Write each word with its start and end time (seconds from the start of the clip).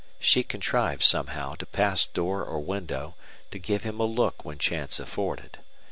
She 0.17 0.41
contrived 0.41 1.03
somehow 1.03 1.53
to 1.53 1.65
pass 1.67 2.07
door 2.07 2.43
or 2.43 2.59
window, 2.59 3.13
to 3.51 3.59
give 3.59 3.83
him 3.83 3.99
a 3.99 4.03
look 4.05 4.43
when 4.43 4.57
chance 4.57 4.99
afforded. 4.99 5.59